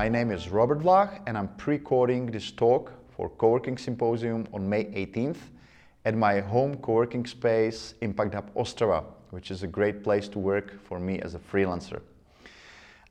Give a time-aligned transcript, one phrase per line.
[0.00, 4.86] My name is Robert Vlach and I'm pre-recording this talk for Co-working Symposium on May
[4.86, 5.50] 18th
[6.06, 10.82] at my home co-working space Impact Hub Ostrava, which is a great place to work
[10.84, 12.00] for me as a freelancer.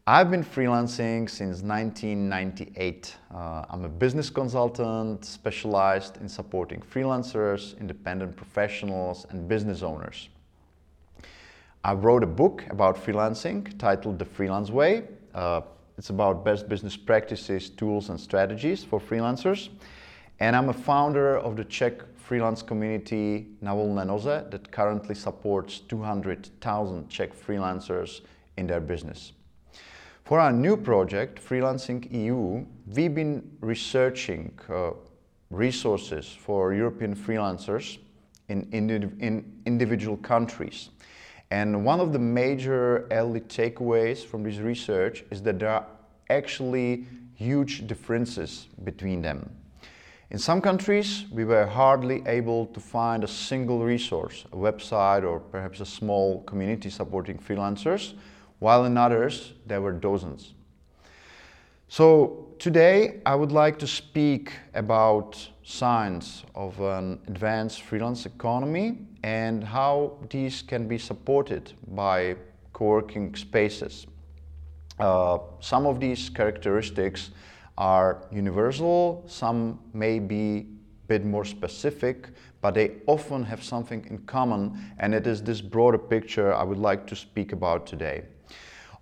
[0.08, 3.16] I've been freelancing since 1998.
[3.32, 10.30] Uh, I'm a business consultant specialized in supporting freelancers, independent professionals, and business owners.
[11.84, 15.04] I wrote a book about freelancing titled The Freelance Way.
[15.36, 15.62] Uh,
[16.00, 19.68] it's about best business practices, tools, and strategies for freelancers.
[20.40, 25.82] And I'm a founder of the Czech freelance community Na volné noze that currently supports
[25.82, 28.22] 200,000 Czech freelancers
[28.56, 29.34] in their business.
[30.24, 32.64] For our new project, Freelancing EU,
[32.96, 34.92] we've been researching uh,
[35.52, 37.98] resources for European freelancers
[38.48, 40.92] in, in individual countries.
[41.52, 45.86] And one of the major early takeaways from this research is that there are
[46.30, 49.50] actually huge differences between them.
[50.30, 55.40] In some countries, we were hardly able to find a single resource, a website or
[55.40, 58.14] perhaps a small community supporting freelancers,
[58.60, 60.54] while in others, there were dozens.
[61.92, 69.64] So today, I would like to speak about signs of an advanced freelance economy and
[69.64, 72.36] how these can be supported by
[72.74, 74.06] co-working spaces.
[75.00, 77.32] Uh, some of these characteristics
[77.76, 82.30] are universal, some may be a bit more specific,
[82.62, 86.78] but they often have something in common, and it is this broader picture I would
[86.78, 88.26] like to speak about today.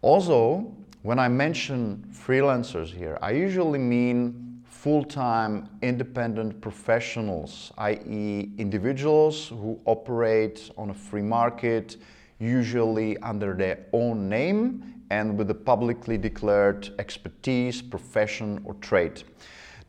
[0.02, 8.50] Also, when I mention freelancers here, I usually mean full-time independent professionals, i.e.
[8.58, 11.98] individuals who operate on a free market,
[12.40, 19.24] usually under their own name and with a publicly declared expertise, profession or trade.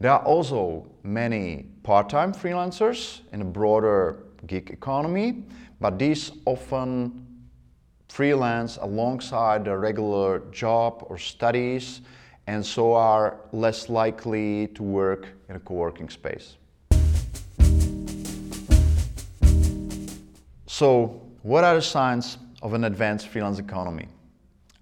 [0.01, 5.45] There are also many part-time freelancers in a broader gig economy,
[5.81, 7.27] but these often
[8.09, 12.01] freelance alongside their regular job or studies
[12.47, 16.57] and so are less likely to work in a co-working space.
[20.67, 24.09] So, what are the signs of an advanced freelance economy?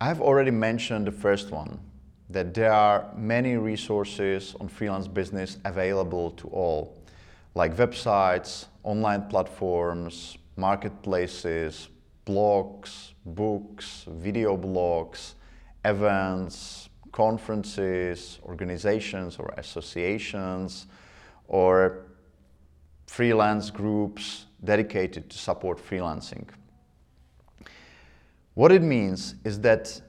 [0.01, 1.81] I've already mentioned the first one,
[2.31, 7.03] that there are many resources on freelance business available to all,
[7.55, 11.89] like websites, online platforms, marketplaces,
[12.27, 15.35] blogs, books, video blogs,
[15.85, 20.87] events, conferences, organizations or associations,
[21.49, 22.07] or
[23.07, 26.47] freelance groups dedicated to support freelancing.
[28.55, 30.01] What it means is that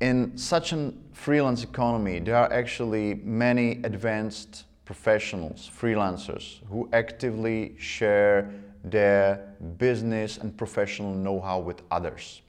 [0.00, 8.50] in such a freelance economy, there are actually many advanced professionals, freelancers, who actively share
[8.84, 12.42] their business and professional know-how with others.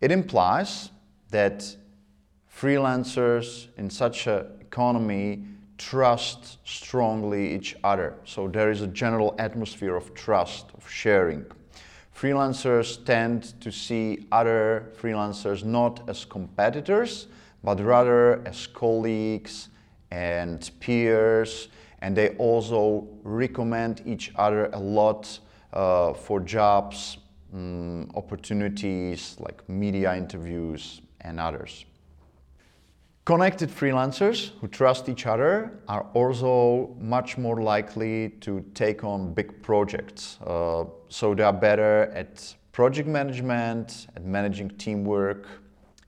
[0.00, 0.90] It implies
[1.30, 1.76] that
[2.54, 5.44] freelancers in such an economy
[5.78, 8.14] trust strongly each other.
[8.24, 11.46] So there is a general atmosphere of trust, of sharing
[12.18, 17.28] freelancers tend to see other freelancers not as competitors,
[17.62, 19.68] but rather as colleagues
[20.10, 21.68] and peers,
[22.00, 25.38] and they also recommend each other a lot
[25.72, 27.18] uh, for jobs,
[27.52, 31.84] um, opportunities like media interviews and others.
[33.24, 39.62] Connected freelancers who trust each other are also much more likely to take on big
[39.62, 40.38] projects.
[40.46, 45.46] Uh, so they are better at project management, at managing teamwork,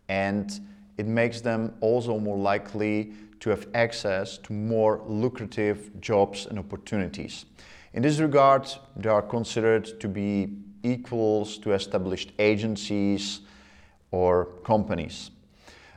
[0.08, 0.60] and
[0.96, 7.46] it makes them also more likely to have access to more lucrative jobs and opportunities.
[7.92, 13.40] In this regard, they are considered to be equals to established agencies
[14.10, 15.30] or companies.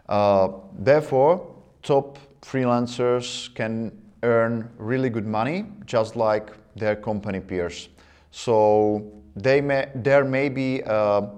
[0.10, 3.92] Uh, therefore, top freelancers can
[4.24, 7.90] earn really good money, just like their company peers.
[8.32, 11.30] So they may, there may be a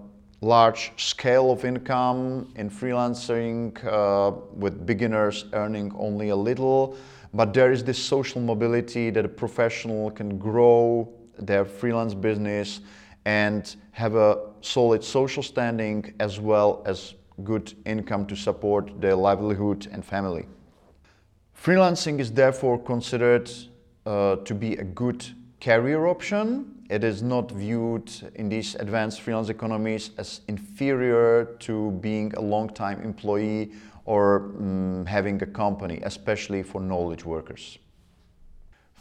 [0.41, 6.97] large scale of income in freelancing uh, with beginners earning only a little,
[7.33, 12.81] but there is this social mobility that a professional can grow their freelance business
[13.25, 19.87] and have a solid social standing as well as good income to support their livelihood
[19.91, 20.45] and family.
[21.57, 23.49] Freelancing is therefore considered
[24.05, 25.25] uh, to be a good
[25.59, 26.74] career option.
[26.89, 33.01] It is not viewed in these advanced freelance economies as inferior to being a long-time
[33.01, 33.71] employee
[34.05, 37.79] or um, having a company, especially for knowledge workers.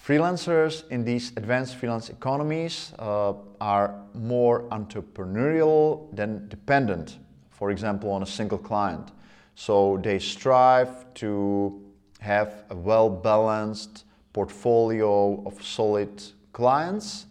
[0.07, 7.19] Freelancers in these advanced freelance economies uh, are more entrepreneurial than dependent,
[7.51, 9.13] for example, on a single client.
[9.55, 11.83] So they strive to
[12.21, 16.23] have a well balanced portfolio of solid
[16.53, 17.27] clients,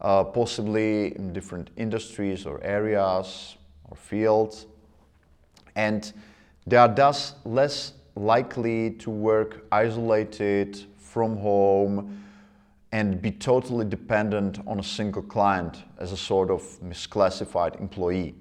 [0.00, 4.66] uh, possibly in different industries or areas or fields.
[5.74, 6.12] And
[6.66, 12.24] they are thus less likely to work isolated from home
[12.92, 18.34] and be totally dependent on a single client as a sort of misclassified employee.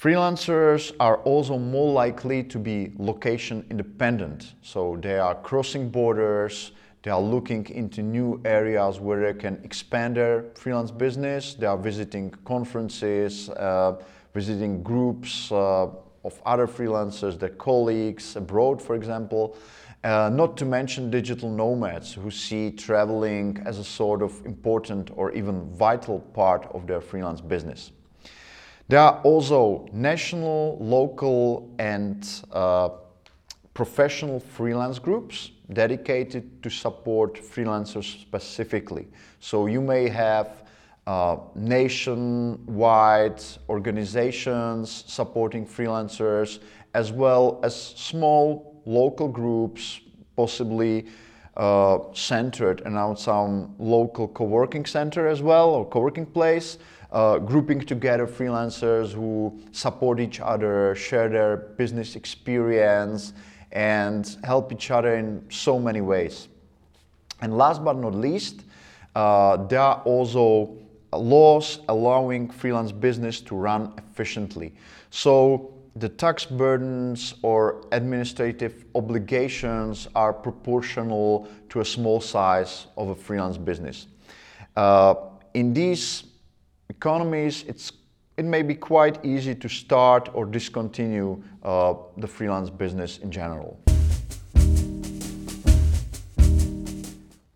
[0.00, 7.10] Freelancers are also more likely to be location independent, so they are crossing borders, they
[7.10, 12.30] are looking into new areas where they can expand their freelance business, they are visiting
[12.44, 13.96] conferences, uh,
[14.34, 15.88] visiting groups uh,
[16.24, 19.56] of other freelancers, their colleagues abroad, for example.
[20.02, 25.30] Uh, not to mention digital nomads who see traveling as a sort of important or
[25.32, 27.92] even vital part of their freelance business.
[28.88, 32.90] There are also national, local, and uh,
[33.74, 39.08] professional freelance groups dedicated to support freelancers specifically.
[39.38, 40.64] So you may have
[41.06, 46.60] uh, nationwide organizations supporting freelancers,
[46.94, 50.00] as well as small local groups,
[50.36, 51.06] possibly
[51.56, 56.78] uh, centered around some local co-working center as well or co-working place
[57.12, 63.32] uh, grouping together freelancers who support each other share their business experience
[63.72, 66.48] and help each other in so many ways
[67.42, 68.64] and last but not least
[69.14, 70.76] uh, there are also
[71.12, 74.72] laws allowing freelance business to run efficiently
[75.10, 83.14] so the tax burdens or administrative obligations are proportional to a small size of a
[83.14, 84.06] freelance business.
[84.76, 85.14] Uh,
[85.54, 86.24] in these
[86.88, 87.92] economies, it's,
[88.40, 93.78] it may be quite easy to start or discontinue uh, the freelance business in general.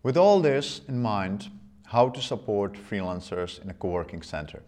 [0.02, 1.48] With all this in mind,
[1.86, 4.62] how to support freelancers in a co-working center.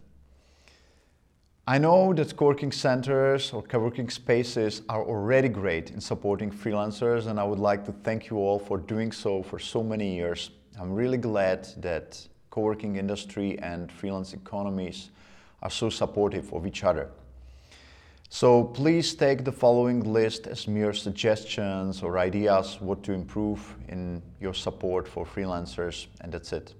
[1.66, 7.38] I know that co-working centers or co-working spaces are already great in supporting freelancers and
[7.38, 10.48] I would like to thank you all for doing so for so many years.
[10.80, 15.10] I'm really glad that co-working industry and freelance economies
[15.62, 17.10] are so supportive of each other.
[18.28, 24.22] So please take the following list as mere suggestions or ideas what to improve in
[24.40, 26.74] your support for freelancers and that's it.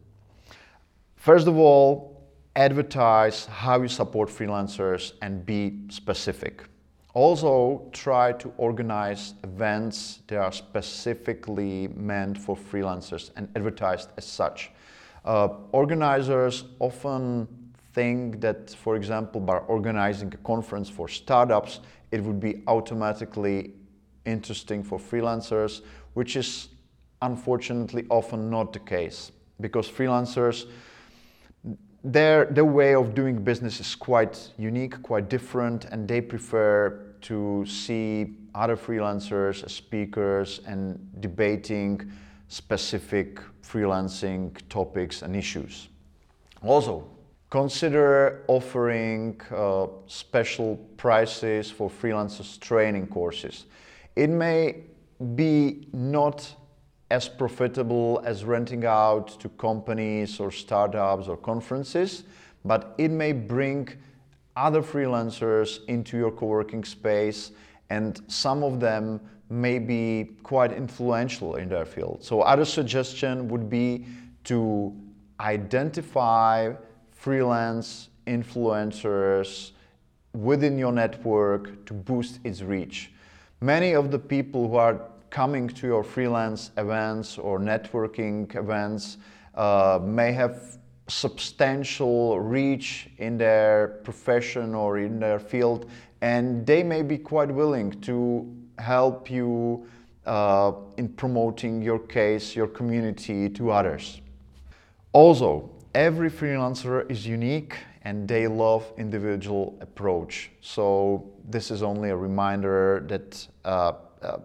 [1.15, 6.65] First of all, advertise how you support freelancers and be specific.
[7.15, 14.71] Also, try to organize events that are specifically meant for freelancers and advertised as such.
[15.25, 17.49] Uh, organizers often
[17.97, 23.73] think that, for example, by organizing a conference for startups, it would be automatically
[24.27, 25.81] interesting for freelancers,
[26.13, 26.69] which is
[27.23, 29.33] unfortunately often not the case
[29.63, 30.67] because freelancers
[32.05, 37.65] their, their way of doing business is quite unique, quite different, and they prefer to
[37.67, 42.13] see other freelancers as speakers and debating
[42.49, 45.89] specific freelancing topics and issues.
[46.63, 47.09] Also,
[47.51, 53.67] consider offering uh, special prices for freelancers training courses.
[54.17, 54.83] It may
[55.35, 56.55] be not
[57.11, 62.25] as profitable as renting out to companies or startups or conferences,
[62.65, 63.89] but it may bring
[64.57, 67.53] other freelancers into your co-working space
[67.91, 72.25] and some of them may be quite influential in their field.
[72.25, 74.07] So other suggestion would be
[74.45, 74.93] to
[75.39, 76.73] identify
[77.27, 79.73] freelance influencers
[80.33, 83.11] within your network to boost its reach.
[83.61, 89.17] Many of the people who are coming to your freelance events or networking events
[89.57, 90.79] uh, may have
[91.09, 95.91] substantial reach in their profession or in their field
[96.21, 98.47] and they may be quite willing to
[98.79, 99.85] help you
[100.27, 104.21] uh, in promoting your case, your community to others.
[105.13, 110.51] Also, every freelancer is unique and they love individual approach.
[110.61, 114.37] So this is only a reminder that uh, uh,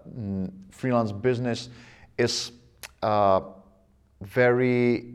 [0.69, 1.67] freelance business
[2.17, 2.53] is
[3.03, 3.41] uh,
[4.21, 5.13] very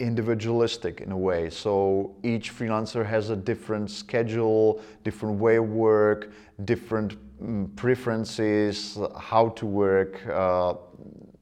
[0.00, 1.48] individualistic in a way.
[1.48, 6.32] So each freelancer has a different schedule, different way of work,
[6.64, 10.26] different mm, preferences, how to work.
[10.26, 10.74] Uh,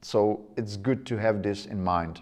[0.02, 2.21] so it's good to have this in mind.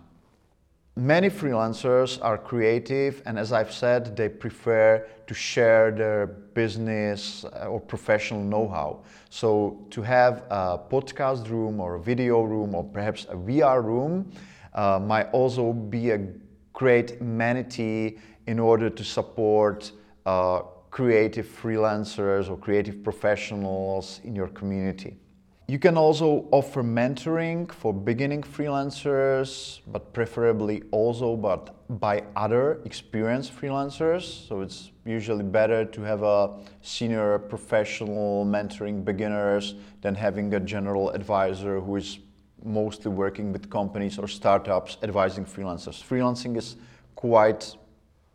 [0.97, 7.67] Many freelancers are creative, and as I've said, they prefer to share their business uh,
[7.67, 9.03] or professional know how.
[9.29, 14.31] So, to have a podcast room or a video room or perhaps a VR room
[14.73, 16.29] uh, might also be a
[16.73, 19.91] great amenity in order to support
[20.27, 20.61] uh,
[20.93, 25.17] creative freelancers or creative professionals in your community.
[25.67, 33.57] You can also offer mentoring for beginning freelancers, but preferably also but by other experienced
[33.59, 34.47] freelancers.
[34.47, 36.51] So it's usually better to have a
[36.83, 42.19] senior professional mentoring beginners than having a general advisor who is
[42.63, 46.03] mostly working with companies or startups advising freelancers.
[46.03, 46.77] Freelancing is
[47.15, 47.75] quite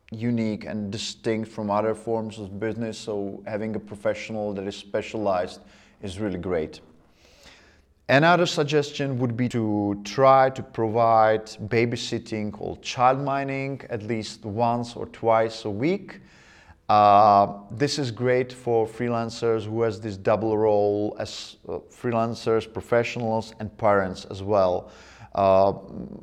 [0.09, 5.62] unique and distinct from other forms of business, so having a professional that is specialized
[6.01, 6.81] is really great.
[8.09, 14.95] Another suggestion would be to try to provide babysitting called child mining at least once
[14.95, 16.19] or twice a week.
[16.89, 23.53] Uh, this is great for freelancers who has this double role as uh, freelancers, professionals,
[23.59, 24.89] and parents as well.
[25.35, 25.73] Uh,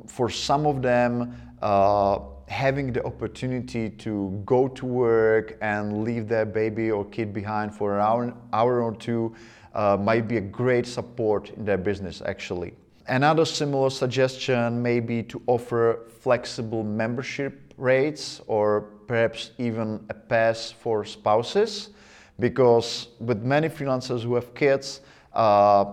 [0.07, 6.45] for some of them, uh, having the opportunity to go to work and leave their
[6.45, 9.35] baby or kid behind for an hour, hour or two
[9.73, 12.73] uh, might be a great support in their business actually.
[13.07, 20.71] Another similar suggestion may be to offer flexible membership rates or perhaps even a pass
[20.71, 21.89] for spouses
[22.39, 25.01] because with many freelancers who have kids,
[25.33, 25.85] uh,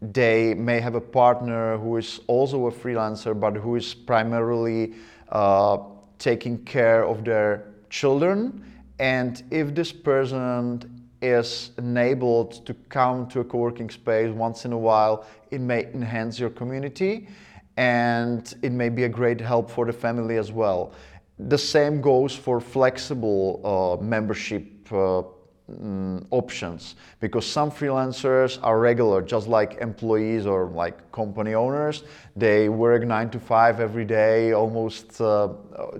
[0.00, 4.94] they may have a partner who is also a freelancer but who is primarily
[5.28, 5.78] uh,
[6.22, 8.64] taking care of their children.
[9.00, 14.78] And if this person is enabled to come to a co-working space once in a
[14.78, 17.28] while, it may enhance your community
[17.76, 20.92] and it may be a great help for the family as well.
[21.38, 25.22] The same goes for flexible uh, membership uh,
[25.80, 32.04] mm, options because some freelancers are regular, just like employees or like company owners.
[32.36, 35.48] They work nine to five every day, almost uh,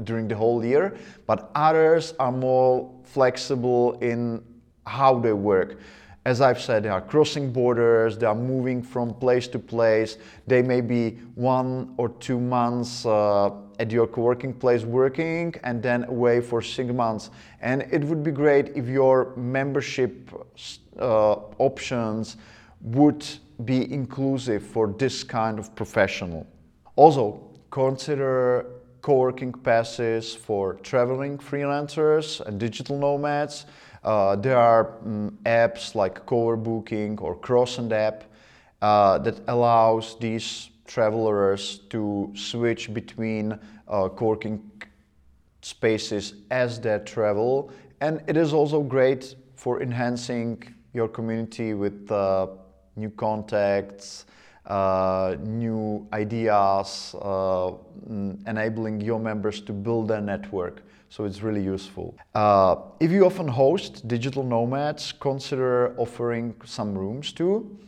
[0.05, 0.97] during the whole year.
[1.27, 4.43] But others are more flexible in
[4.87, 5.79] how they work.
[6.25, 10.19] As I've said, they are crossing borders, they are moving from place to place.
[10.47, 13.51] They may be one or two months uh,
[13.83, 17.31] at your co-working place working and then away for six months.
[17.61, 20.13] And it would be great if your membership
[20.99, 22.37] uh, options
[22.81, 23.27] would
[23.65, 26.47] be inclusive for this kind of professional.
[26.95, 27.25] Also,
[27.71, 28.67] consider
[29.01, 33.67] co-working passes for traveling freelancers and digital nomads.
[34.05, 38.25] Uh, there are um, apps like Coverbooking or Croissant app
[38.81, 43.59] uh, that allows these travelers to switch between
[43.89, 44.61] uh, co-working
[45.63, 47.71] spaces as they travel.
[48.01, 52.49] And it is also great for enhancing your community with uh,
[52.97, 54.27] new contacts,
[54.67, 57.73] uh, new ideas, uh,
[58.47, 60.83] enabling your members to build their network.
[61.09, 62.15] So it's really useful.
[62.35, 67.79] Uh, if you often host digital nomads, consider offering some rooms too.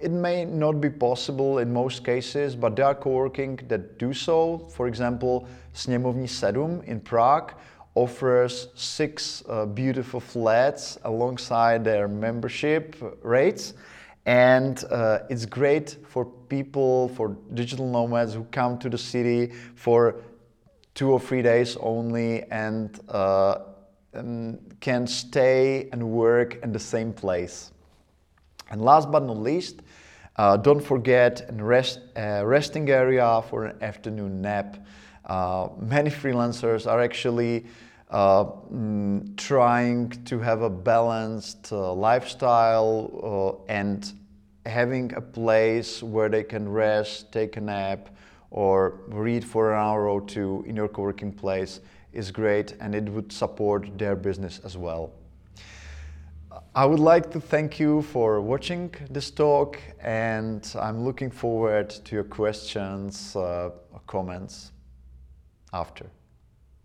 [0.00, 4.58] It may not be possible in most cases, but there are co-working that do so.
[4.70, 7.54] For example, Sněmovní sedm in Prague
[7.94, 13.74] offers six uh, beautiful flats alongside their membership rates.
[14.26, 20.16] And uh, it's great for people, for digital nomads who come to the city for
[20.94, 23.58] two or three days only and, uh,
[24.12, 27.70] and can stay and work in the same place.
[28.70, 29.82] And last but not least,
[30.36, 34.76] uh, don't forget a rest, uh, resting area for an afternoon nap.
[35.24, 37.66] Uh, many freelancers are actually
[38.10, 44.12] uh, mm, trying to have a balanced uh, lifestyle uh, and
[44.66, 48.10] having a place where they can rest, take a nap,
[48.50, 51.80] or read for an hour or two in your co-working place
[52.12, 55.12] is great and it would support their business as well.
[56.74, 62.14] I would like to thank you for watching this talk and I'm looking forward to
[62.14, 64.72] your questions uh, or comments
[65.72, 66.06] after.